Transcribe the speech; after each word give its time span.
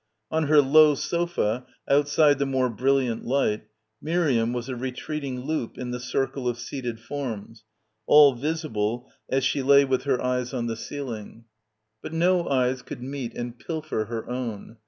On 0.31 0.47
her 0.47 0.61
low 0.63 0.95
sofa, 0.95 1.67
outside 1.87 2.39
the 2.39 2.47
more 2.47 2.71
brilliant 2.71 3.23
light, 3.23 3.67
Miriam 4.01 4.51
was 4.51 4.67
a 4.67 4.75
retreating 4.75 5.41
loop 5.41 5.77
in 5.77 5.91
the 5.91 5.99
circle 5.99 6.47
of 6.49 6.57
seated 6.57 6.99
forms, 6.99 7.65
all 8.07 8.33
visible 8.33 9.11
as 9.29 9.43
she 9.43 9.61
lay 9.61 9.85
with 9.85 10.05
her 10.05 10.19
eyes 10.19 10.55
on 10.55 10.65
the 10.65 10.75
ceiling. 10.75 11.45
But 12.01 12.13
no 12.13 12.49
eyes 12.49 12.81
could 12.81 13.03
meet 13.03 13.35
and 13.37 13.59
pilfer 13.59 14.05
her 14.05 14.27
own. 14.27 14.77